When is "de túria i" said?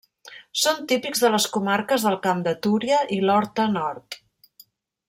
2.49-3.21